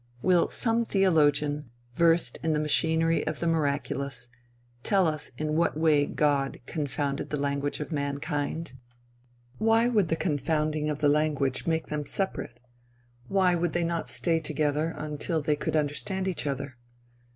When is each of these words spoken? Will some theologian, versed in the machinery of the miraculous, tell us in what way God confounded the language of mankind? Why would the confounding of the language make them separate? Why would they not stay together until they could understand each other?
Will 0.23 0.49
some 0.49 0.83
theologian, 0.83 1.69
versed 1.93 2.39
in 2.41 2.53
the 2.53 2.59
machinery 2.59 3.23
of 3.27 3.39
the 3.39 3.45
miraculous, 3.45 4.29
tell 4.81 5.05
us 5.05 5.29
in 5.37 5.55
what 5.55 5.77
way 5.77 6.07
God 6.07 6.59
confounded 6.65 7.29
the 7.29 7.37
language 7.37 7.79
of 7.79 7.91
mankind? 7.91 8.73
Why 9.59 9.87
would 9.87 10.07
the 10.07 10.15
confounding 10.15 10.89
of 10.89 10.97
the 11.01 11.07
language 11.07 11.67
make 11.67 11.85
them 11.89 12.07
separate? 12.07 12.59
Why 13.27 13.53
would 13.53 13.73
they 13.73 13.83
not 13.83 14.09
stay 14.09 14.39
together 14.39 14.95
until 14.97 15.39
they 15.39 15.55
could 15.55 15.75
understand 15.75 16.27
each 16.27 16.47
other? 16.47 16.77